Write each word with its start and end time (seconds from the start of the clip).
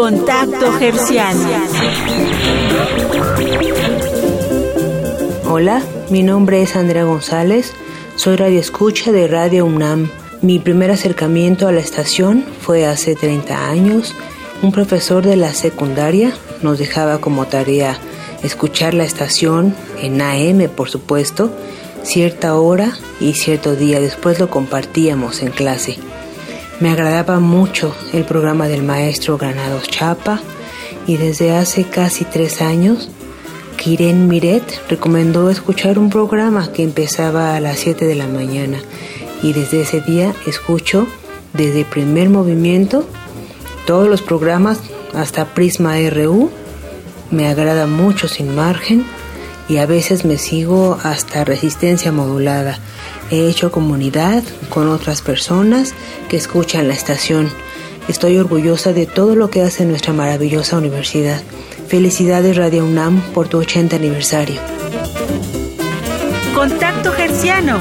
Contacto 0.00 0.72
Gerciano. 0.78 1.46
Hola, 5.44 5.82
mi 6.08 6.22
nombre 6.22 6.62
es 6.62 6.74
Andrea 6.74 7.04
González, 7.04 7.74
soy 8.16 8.36
radioescucha 8.36 9.12
de 9.12 9.28
Radio 9.28 9.66
UNAM. 9.66 10.08
Mi 10.40 10.58
primer 10.58 10.90
acercamiento 10.90 11.68
a 11.68 11.72
la 11.72 11.80
estación 11.80 12.46
fue 12.62 12.86
hace 12.86 13.14
30 13.14 13.68
años. 13.68 14.14
Un 14.62 14.72
profesor 14.72 15.22
de 15.22 15.36
la 15.36 15.52
secundaria 15.52 16.32
nos 16.62 16.78
dejaba 16.78 17.18
como 17.18 17.44
tarea 17.44 17.98
escuchar 18.42 18.94
la 18.94 19.04
estación 19.04 19.74
en 20.00 20.22
AM, 20.22 20.70
por 20.74 20.88
supuesto, 20.88 21.52
cierta 22.04 22.56
hora 22.56 22.96
y 23.20 23.34
cierto 23.34 23.76
día. 23.76 24.00
Después 24.00 24.40
lo 24.40 24.48
compartíamos 24.48 25.42
en 25.42 25.50
clase. 25.50 25.98
Me 26.80 26.90
agradaba 26.90 27.40
mucho 27.40 27.94
el 28.14 28.24
programa 28.24 28.66
del 28.66 28.82
maestro 28.82 29.36
Granados 29.36 29.86
Chapa 29.88 30.40
y 31.06 31.18
desde 31.18 31.54
hace 31.54 31.84
casi 31.84 32.24
tres 32.24 32.62
años 32.62 33.10
Kiren 33.76 34.28
Miret 34.28 34.80
recomendó 34.88 35.50
escuchar 35.50 35.98
un 35.98 36.08
programa 36.08 36.72
que 36.72 36.82
empezaba 36.82 37.54
a 37.54 37.60
las 37.60 37.80
7 37.80 38.06
de 38.06 38.14
la 38.14 38.26
mañana 38.26 38.78
y 39.42 39.52
desde 39.52 39.82
ese 39.82 40.00
día 40.00 40.34
escucho 40.46 41.06
desde 41.52 41.84
primer 41.84 42.30
movimiento 42.30 43.06
todos 43.86 44.08
los 44.08 44.22
programas 44.22 44.80
hasta 45.12 45.54
Prisma 45.54 45.96
RU. 46.08 46.50
Me 47.30 47.46
agrada 47.46 47.86
mucho 47.86 48.26
sin 48.26 48.54
margen 48.54 49.04
y 49.70 49.78
a 49.78 49.86
veces 49.86 50.24
me 50.24 50.36
sigo 50.36 50.98
hasta 51.04 51.44
resistencia 51.44 52.10
modulada. 52.10 52.80
He 53.30 53.48
hecho 53.48 53.70
comunidad 53.70 54.42
con 54.68 54.88
otras 54.88 55.22
personas 55.22 55.94
que 56.28 56.36
escuchan 56.36 56.88
la 56.88 56.94
estación. 56.94 57.48
Estoy 58.08 58.36
orgullosa 58.38 58.92
de 58.92 59.06
todo 59.06 59.36
lo 59.36 59.48
que 59.48 59.62
hace 59.62 59.84
nuestra 59.84 60.12
maravillosa 60.12 60.76
universidad. 60.76 61.40
Felicidades 61.86 62.56
Radio 62.56 62.84
UNAM 62.84 63.20
por 63.32 63.46
tu 63.46 63.58
80 63.58 63.94
aniversario. 63.94 64.60
Contacto 66.52 67.12
Gerciano 67.12 67.78